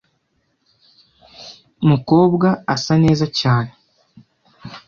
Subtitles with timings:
[1.89, 3.71] mukobwa asa neza cyane.